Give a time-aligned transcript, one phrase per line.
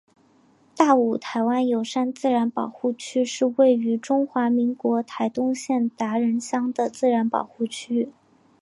[0.75, 8.11] 大武台湾油杉自然保护区是位于中华民国台东县达仁乡的自然保护区。